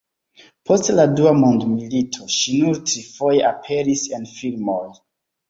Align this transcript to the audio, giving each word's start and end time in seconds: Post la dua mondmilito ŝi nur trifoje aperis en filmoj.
Post 0.69 0.87
la 0.99 1.03
dua 1.19 1.33
mondmilito 1.41 2.31
ŝi 2.37 2.57
nur 2.63 2.81
trifoje 2.93 3.45
aperis 3.53 4.09
en 4.19 4.27
filmoj. 4.33 4.83